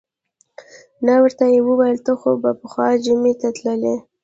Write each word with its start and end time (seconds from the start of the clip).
نو 1.05 1.13
ورته 1.23 1.45
یې 1.53 1.59
وویل: 1.67 1.97
ته 2.05 2.11
خو 2.19 2.31
به 2.41 2.51
پخوا 2.61 2.87
جمعې 3.03 3.33
ته 3.41 3.49
تللې. 3.57 3.95